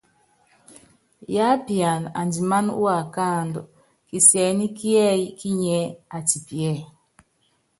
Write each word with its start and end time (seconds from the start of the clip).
Yiápian 1.33 2.03
andimáná 2.19 2.71
uákáandú, 2.83 3.61
kisiɛ́nɛ́ 4.07 4.69
kíɛ́yi 4.77 5.25
kínyiɛ́ 5.39 5.83
atipiɛ́. 6.15 6.75